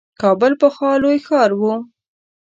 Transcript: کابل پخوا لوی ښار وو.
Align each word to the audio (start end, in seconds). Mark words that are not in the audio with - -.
کابل 0.21 0.53
پخوا 0.61 0.91
لوی 1.03 1.17
ښار 1.25 1.51
وو. 1.59 1.73